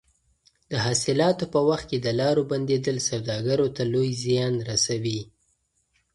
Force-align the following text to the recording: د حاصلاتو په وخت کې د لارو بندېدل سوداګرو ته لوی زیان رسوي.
د 0.69 0.71
حاصلاتو 0.85 1.45
په 1.53 1.59
وخت 1.69 1.85
کې 1.91 1.97
د 2.01 2.07
لارو 2.19 2.41
بندېدل 2.51 2.97
سوداګرو 3.09 3.67
ته 3.75 3.83
لوی 3.93 4.11
زیان 4.23 4.53
رسوي. 4.69 5.19